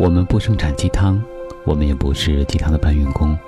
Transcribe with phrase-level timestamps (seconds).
[0.00, 1.22] 我们不生产鸡汤，
[1.62, 3.38] 我们也不是鸡汤的搬运工，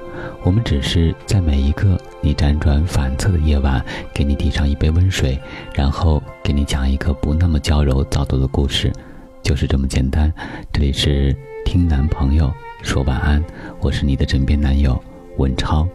[0.42, 3.82] 我们只是在每一个你辗转反侧的夜晚，
[4.12, 5.40] 给你递上一杯温水，
[5.72, 8.92] 然后给你讲一个不那么娇柔造作的故事，
[9.42, 10.30] 就是这么简单。
[10.70, 11.34] 这里是
[11.64, 13.42] 听男朋友说晚安，
[13.80, 15.02] 我是你的枕边男友
[15.38, 15.88] 文超。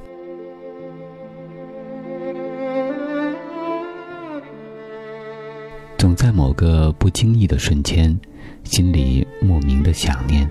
[6.00, 8.20] 总在某个不经意的瞬间。
[8.68, 10.48] 心里莫名的想念，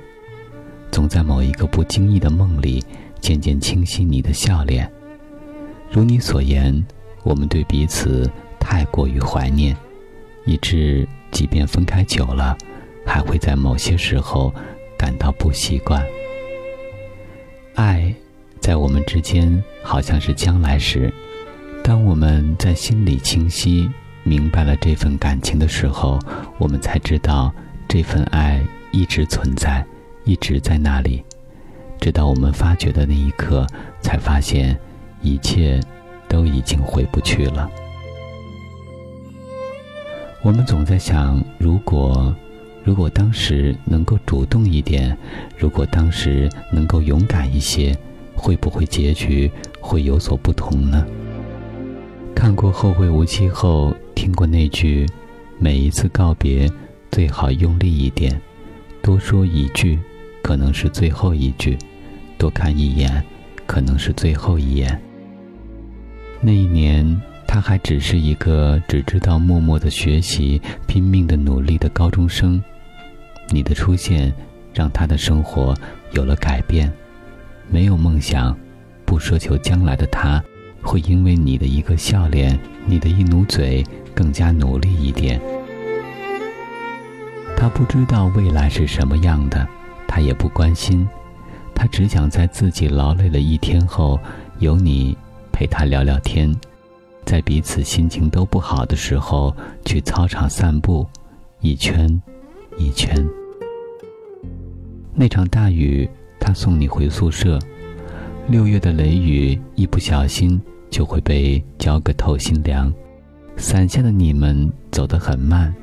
[0.91, 2.83] 总在某一个不经意的梦里，
[3.21, 4.91] 渐渐清晰你的笑脸。
[5.91, 6.85] 如你所言，
[7.23, 9.77] 我们对彼此太过于怀念，
[10.45, 12.57] 以致即便分开久了，
[13.05, 14.53] 还会在某些时候
[14.99, 16.03] 感到不习惯。
[17.75, 18.13] 爱，
[18.59, 21.13] 在我们之间好像是将来时，
[21.85, 23.89] 当我们在心里清晰
[24.25, 26.19] 明白了这份感情的时候，
[26.59, 27.55] 我们才知道。
[27.89, 29.85] 这份爱一直存在，
[30.25, 31.23] 一直在那里，
[32.01, 33.67] 直到我们发觉的那一刻，
[34.01, 34.79] 才发现
[35.23, 35.81] 一切
[36.29, 37.71] 都已经回不去了。
[40.43, 42.35] 我们总在想，如果，
[42.85, 45.17] 如果当时能够主动一点，
[45.57, 47.97] 如果当时能够勇敢一些，
[48.35, 49.51] 会不会结局
[49.81, 51.07] 会有所不同呢？
[52.35, 55.07] 看过《后会无期》后，听过那句
[55.59, 56.71] ：“每一次告别。”
[57.17, 58.39] 最好用力一点，
[59.01, 59.99] 多说一句，
[60.43, 61.75] 可能是最后一句；
[62.37, 63.25] 多看一眼，
[63.65, 65.01] 可能是最后一眼。
[66.43, 72.63] 那一年，他还只是一个只知道默默的学习、拼命的努力的高中生。
[73.49, 74.31] 你的出现，
[74.75, 75.75] 让他的生活
[76.13, 76.93] 有了改变。
[77.71, 78.55] 没有梦想，
[79.07, 80.45] 不奢求将来的他，
[80.83, 83.83] 会因为你的一个笑脸，你的一努嘴，
[84.15, 85.41] 更加努力一点。
[87.57, 89.67] 他不知道未来是什么样的，
[90.07, 91.09] 他也不关心，
[91.75, 94.21] 他只想在自己劳累了一天后，
[94.59, 95.17] 有你
[95.51, 96.55] 陪他聊聊天，
[97.25, 101.07] 在彼此心情都不好的时候，去操场散步，
[101.61, 102.23] 一圈，
[102.77, 103.27] 一圈。
[105.15, 106.09] 那场大雨，
[106.39, 107.59] 他送你回宿舍，
[108.49, 112.93] 六月的雷雨，一不小心就会被浇个透心凉，
[113.57, 115.75] 伞下的你们走得很慢。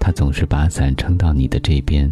[0.00, 2.10] 他总是把伞撑到你的这边，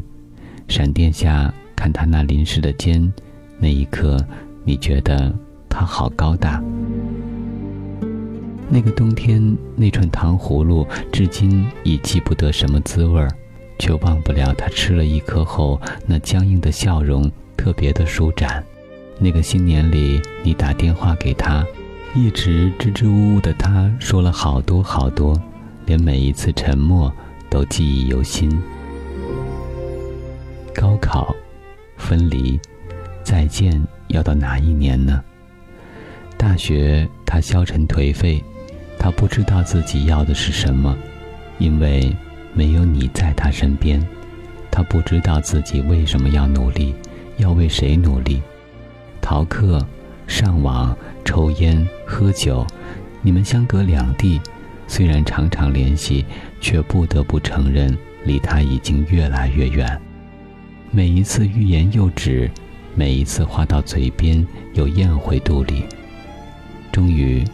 [0.68, 3.12] 闪电下看他那淋湿的肩，
[3.58, 4.22] 那一刻，
[4.62, 5.34] 你觉得
[5.70, 6.62] 他好高大。
[8.68, 13.30] 那个冬天，那串糖葫芦至今已记不得什么滋味儿，
[13.78, 18.62] 却忘不了他吃了一颗后那僵硬的笑容，特别的舒展。
[19.18, 21.64] 那个新年里，你打电话给他，
[22.14, 25.40] 一直支支吾吾的他说了好多好多，
[25.86, 27.10] 连每一次沉默。
[27.50, 28.50] 都记忆犹新。
[30.74, 31.34] 高考，
[31.96, 32.58] 分离，
[33.24, 35.22] 再见，要到哪一年呢？
[36.36, 38.42] 大学，他消沉颓废，
[38.98, 40.96] 他不知道自己要的是什么，
[41.58, 42.14] 因为
[42.54, 44.00] 没有你在他身边。
[44.70, 46.94] 他不知道自己为什么要努力，
[47.38, 48.40] 要为谁努力。
[49.20, 49.84] 逃课，
[50.28, 52.64] 上网，抽烟，喝酒，
[53.20, 54.40] 你们相隔两地。
[54.86, 56.24] 虽然常常联系，
[56.60, 60.00] 却不得不承认，离他已经越来越远。
[60.90, 62.50] 每一次欲言又止，
[62.94, 65.84] 每一次话到嘴边又咽回肚里。
[66.92, 67.44] 终于，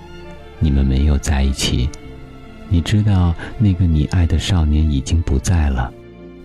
[0.58, 1.88] 你们没有在一起。
[2.68, 5.92] 你知道，那个你爱的少年已经不在了，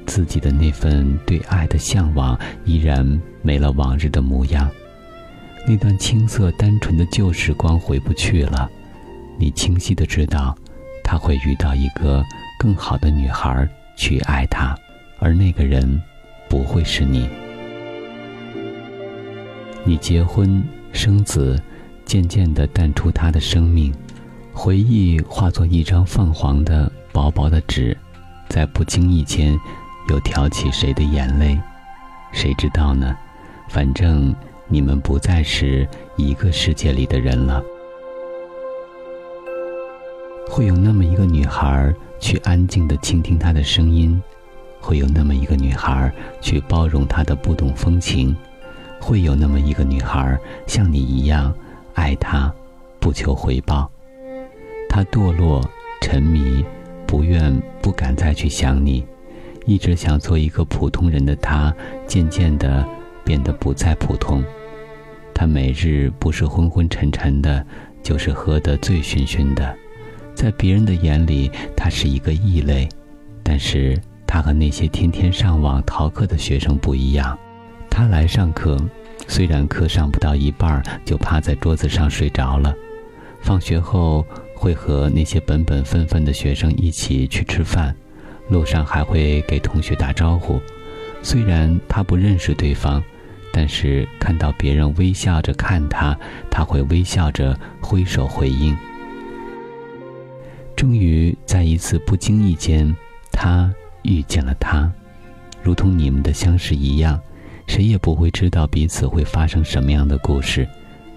[0.06, 4.70] 自己的那份对爱的向往依然没了往日的模样。
[5.68, 8.70] 那段青涩单纯的旧时光回不去了。
[9.38, 10.56] 你清晰的知道。
[11.12, 12.24] 他会遇到一个
[12.60, 13.66] 更好的女孩
[13.96, 14.78] 去爱他，
[15.18, 16.02] 而那个人
[16.50, 17.30] 不会是你。
[19.86, 20.62] 你结婚
[20.92, 21.58] 生子，
[22.04, 23.94] 渐渐地淡出他的生命，
[24.52, 27.98] 回忆化作一张泛黄的薄薄的纸，
[28.50, 29.58] 在不经意间
[30.10, 31.58] 又挑起谁的眼泪，
[32.34, 33.16] 谁知道呢？
[33.70, 34.36] 反正
[34.68, 35.88] 你们不再是
[36.18, 37.64] 一个世界里的人了。
[40.50, 44.22] 会有那么一个女孩去安静的倾听他的声音，
[44.80, 46.12] 会有那么一个女孩
[46.42, 48.36] 去包容他的不懂风情，
[49.00, 50.38] 会有那么一个女孩
[50.68, 51.54] 像你一样
[51.94, 52.54] 爱他，
[53.00, 53.90] 不求回报。
[54.90, 55.64] 他堕落、
[56.02, 56.66] 沉迷，
[57.06, 59.06] 不愿、不敢再去想你，
[59.66, 61.74] 一直想做一个普通人的他，
[62.08, 62.86] 渐渐的
[63.24, 64.44] 变得不再普通。
[65.34, 67.66] 他每日不是昏昏沉沉的，
[68.04, 69.74] 就是喝得醉醺醺的。
[70.40, 72.88] 在别人的眼里，他是一个异类，
[73.44, 77.38] 但是他和那些天天上网逃课的学生不一样。
[77.90, 78.78] 他来上课，
[79.28, 82.74] 虽然课上不到一半就趴在桌子上睡着了。
[83.42, 84.26] 放学后
[84.56, 87.94] 会和那些本本分分的学生一起去吃饭，
[88.48, 90.58] 路上还会给同学打招呼。
[91.22, 93.04] 虽然他不认识对方，
[93.52, 96.18] 但是看到别人微笑着看他，
[96.50, 98.74] 他会微笑着挥手回应。
[100.80, 102.96] 终于在一次不经意间，
[103.34, 103.70] 他
[104.04, 104.90] 遇见了他，
[105.62, 107.20] 如同你们的相识一样，
[107.68, 110.66] 谁也不会知道彼此会发生什么样的故事，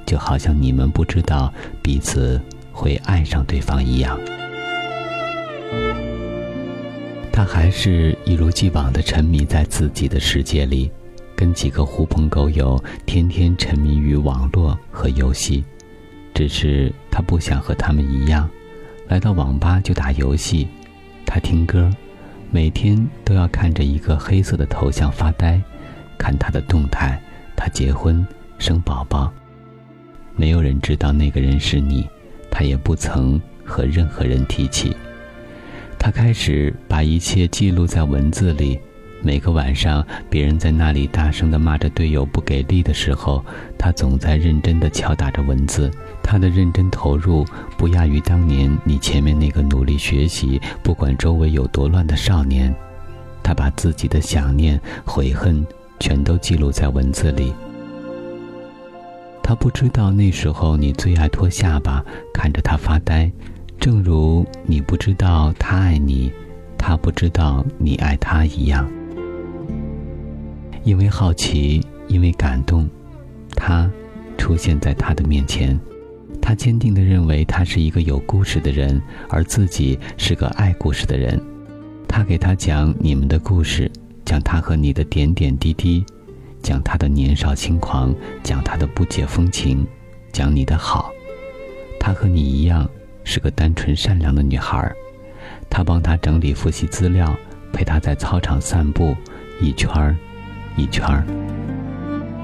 [0.04, 2.42] 就好像你们不知道彼此
[2.72, 4.18] 会爱上对方一样。
[7.32, 10.90] 他还是一如既往的沉迷在自己的世界里，
[11.36, 15.62] 跟几个狐朋狗友天天沉迷于网络和游戏，
[16.34, 18.50] 只是他不想和他们一样。
[19.12, 20.66] 来到网吧就打游戏，
[21.26, 21.94] 他听歌，
[22.50, 25.60] 每天都要看着一个黑色的头像发呆，
[26.16, 27.20] 看他的动态。
[27.54, 28.26] 他结婚
[28.56, 29.30] 生宝宝，
[30.34, 32.08] 没有人知道那个人是你，
[32.50, 34.96] 他也不曾和任何人提起。
[35.98, 38.80] 他开始把一切记录在文字里。
[39.24, 43.44] 每个晚上，别人在那里大声地骂着队友不给力的时候，
[43.76, 45.90] 他总在认真地敲打着文字。
[46.22, 47.44] 他的认真投入，
[47.76, 52.74] 不亚于当年你前面那个努力学习、不管周围有多乱的少年。
[53.42, 55.66] 他把自己的想念、悔恨
[55.98, 57.52] 全都记录在文字里。
[59.42, 63.30] 他不知道那时候你最爱脱下巴看着他发呆，
[63.80, 66.32] 正如你不知道他爱你，
[66.78, 68.88] 他不知道你爱他一样。
[70.84, 72.88] 因为好奇，因为感动，
[73.56, 73.90] 他
[74.38, 75.78] 出现在他的面前。
[76.42, 81.40] 他坚定地认为他是一个有故事的人，而自己是个爱故事的人。
[82.08, 83.90] 他给他讲你们的故事，
[84.24, 86.04] 讲他和你的点点滴滴，
[86.60, 88.12] 讲他的年少轻狂，
[88.42, 89.86] 讲他的不解风情，
[90.32, 91.10] 讲你的好。
[92.00, 92.86] 他和你一样
[93.22, 94.92] 是个单纯善良的女孩。
[95.70, 97.34] 他帮他整理复习资料，
[97.72, 99.16] 陪他在操场散步
[99.60, 100.16] 一圈儿。
[100.76, 101.24] 一圈儿，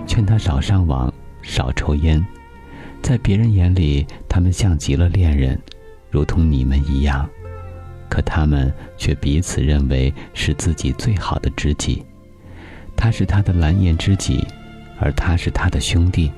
[0.07, 1.13] 劝他少上网，
[1.43, 2.25] 少抽烟。
[3.03, 5.61] 在别人眼里，他们像极了恋人，
[6.11, 7.29] 如同你们一样。
[8.09, 12.05] 可他们却彼此认为是自己最好的知己。
[12.97, 14.47] 他是他的蓝颜知己，
[14.99, 16.31] 而他是他的兄弟。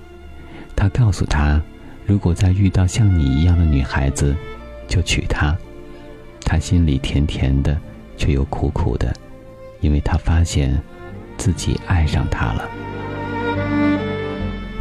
[0.77, 1.61] 他告诉他，
[2.07, 4.37] 如果再遇到像你一样的女孩子，
[4.89, 5.57] 就娶她。
[6.43, 7.79] 他心里甜甜的，
[8.17, 9.15] 却又苦苦的，
[9.81, 10.81] 因为他发现。
[11.41, 12.69] 自己爱上他了。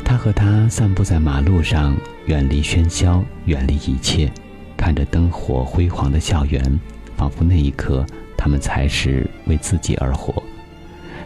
[0.10, 1.96] 他和他散步在马路上，
[2.26, 4.28] 远离喧嚣，远离一切，
[4.76, 6.80] 看着灯火辉煌的校园，
[7.16, 8.04] 仿佛那一刻
[8.36, 10.42] 他们才是为自己而活。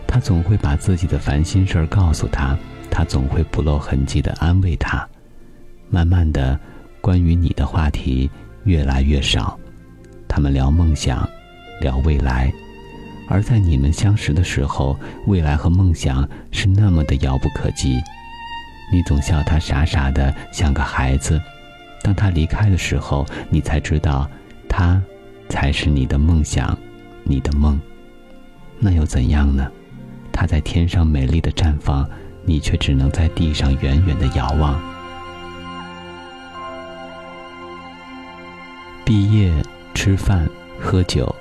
[0.06, 2.58] 他总会把自己的烦心事儿告诉他，
[2.92, 5.08] 他总会不露痕迹的安慰他。
[5.90, 6.60] 慢慢的，
[7.00, 8.30] 关于你的话题
[8.66, 9.58] 越来越少，
[10.28, 11.26] 他们聊梦想，
[11.80, 12.52] 聊未来。
[13.30, 17.98] 而在你们相识的时候，未来和梦想是那么的遥不可及。
[18.94, 21.42] 你总笑他傻傻的，像个孩子。
[22.04, 24.30] 当他离开的时候，你才知道，
[24.70, 25.02] 他
[25.50, 26.78] 才是你的梦想，
[27.24, 27.82] 你的梦。
[28.78, 29.68] 那又怎样呢？
[30.32, 32.08] 他在天上美丽的绽放，
[32.44, 34.80] 你却只能在地上远远的遥望。
[39.04, 39.52] 毕业、
[39.96, 40.48] 吃饭、
[40.80, 41.36] 喝酒。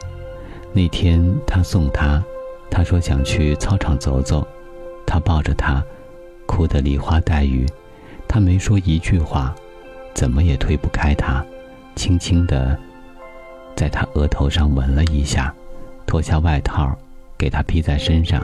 [0.72, 2.24] 那天他送她，
[2.70, 4.46] 他说想去操场走走，
[5.06, 5.84] 他抱着她，
[6.46, 7.66] 哭得梨花带雨，
[8.28, 9.54] 他没说一句话，
[10.14, 11.44] 怎么也推不开她，
[11.94, 12.78] 轻轻地
[13.74, 15.54] 在她额头上吻了一下，
[16.06, 16.96] 脱下外套
[17.38, 18.42] 给她披在身上，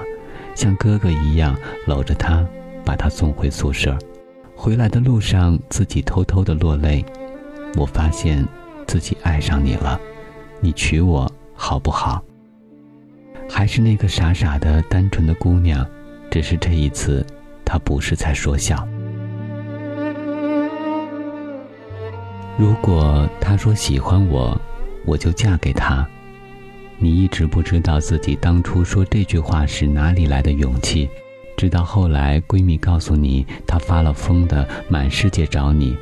[0.55, 2.47] 像哥哥一样搂着她，
[2.85, 3.97] 把她送回宿舍。
[4.55, 7.05] 回来的路上，自己偷偷的落泪，
[7.77, 8.47] 我发现
[8.87, 10.01] 自己爱上你了，
[10.61, 11.31] 你娶我。
[11.61, 12.23] 好不好？
[13.51, 15.85] 还是那个傻傻的、单纯的姑娘，
[16.31, 17.27] 只是这一次，
[17.69, 18.89] 他不是在说笑。
[22.57, 24.59] 如果他说喜欢我，
[25.05, 26.09] 我就嫁给他。
[26.97, 31.11] 你一直不知道自己当初说这句话是哪里来的勇气，
[31.59, 35.95] 直到后来闺蜜告诉你，她发了疯的满世界找你，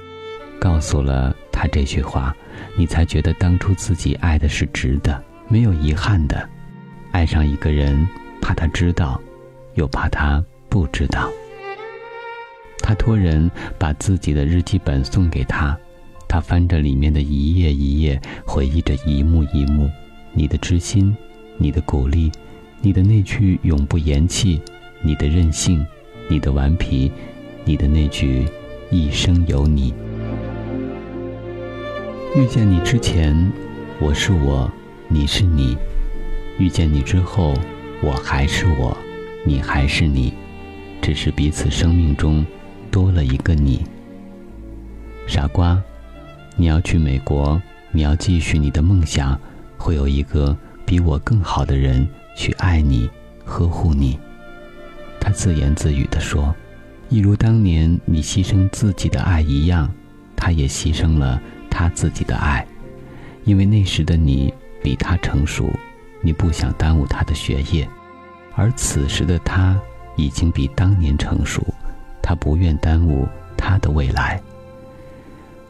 [0.60, 2.32] 告诉了她这句话，
[2.76, 5.20] 你才觉得当初自己爱的是值得。
[5.48, 6.48] 没有遗憾的，
[7.10, 8.08] 爱上一个人，
[8.40, 9.20] 怕他知道，
[9.74, 11.28] 又怕他不知道。
[12.78, 15.76] 他托人把自己的日记本送给他，
[16.28, 19.90] 他翻着里面的一页一页，回忆着一幕一幕。
[20.32, 21.16] 你的知心，
[21.56, 22.30] 你的鼓励，
[22.82, 24.60] 你的那句永不言弃，
[25.02, 25.84] 你的任性，
[26.28, 27.10] 你的顽皮，
[27.64, 28.46] 你的那句
[28.90, 29.94] “一生有你”。
[32.36, 33.50] 遇见你之前，
[33.98, 34.70] 我是我，
[35.08, 35.74] 你是你；
[36.58, 37.54] 遇见你之后，
[38.02, 38.94] 我还是我，
[39.42, 40.34] 你还是你，
[41.00, 42.44] 只是彼此生命中
[42.96, 43.84] 多了一个你。
[45.26, 45.78] 傻瓜，
[46.56, 47.60] 你要去美国，
[47.92, 49.38] 你要继续你的梦想，
[49.76, 53.06] 会有一个比我更好的人去爱你、
[53.44, 54.18] 呵护你。
[55.20, 56.56] 他自言自语地说
[57.10, 59.92] ：“一如当年你牺牲自己的爱一样，
[60.34, 61.38] 他也牺牲了。”
[61.68, 62.66] 他自己的爱，
[63.44, 65.70] 因为那时的你比他成熟，
[66.22, 67.86] 你不想耽误他的学业，
[68.54, 69.78] 而此时的他
[70.16, 71.62] 已经比当年成熟，
[72.26, 73.24] 他不愿耽误
[73.56, 74.42] 他的未来。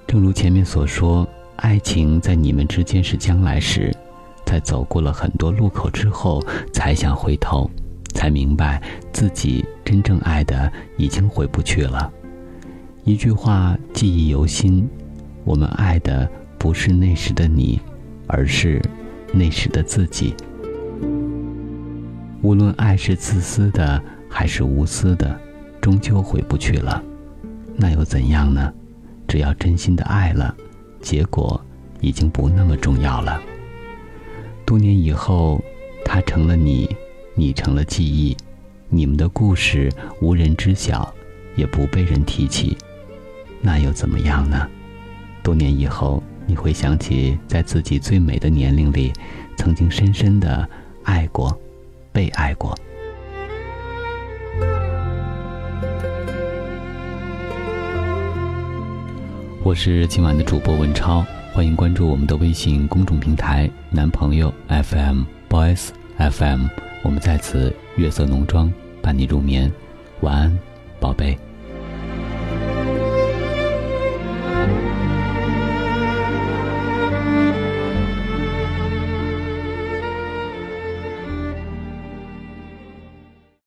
[0.06, 3.94] 正如前面所说，爱情在你们之间是将来时，
[4.46, 7.70] 在走过了很多路口之后，才想回头，
[8.14, 8.80] 才明白
[9.12, 12.10] 自己真正爱的已经回不去了。
[13.04, 14.88] 一句话，记忆犹新。
[15.44, 16.26] 我们爱的
[16.58, 17.78] 不是那时的你，
[18.26, 18.80] 而是
[19.30, 20.34] 那时的自己。
[22.40, 25.38] 无论爱是自私的还是无私的，
[25.86, 27.00] 终究回不去了。
[27.76, 28.74] 那又怎样呢？
[29.28, 30.52] 只要真心的爱了，
[31.00, 31.64] 结果
[32.00, 33.40] 已经不那么重要了。
[34.64, 35.62] 多年以后，
[36.04, 36.90] 他成了你，
[37.36, 38.36] 你成了记忆，
[38.88, 39.88] 你们的故事
[40.20, 41.14] 无人知晓，
[41.54, 42.76] 也不被人提起，
[43.60, 44.68] 那又怎么样呢？
[45.40, 49.12] 多年以后，你会想起在自己最美的年龄里，
[49.56, 50.68] 曾经深深的
[51.04, 51.56] 爱过，
[52.10, 52.76] 被爱过。
[59.66, 66.66] 我是今晚的主播文超，欢迎关注我们的微信公众平台“男朋友 FM Boys FM”，
[67.02, 69.73] 我们在此月色浓妆伴你入眠，
[70.20, 70.56] 晚安。
[71.00, 71.37] 宝贝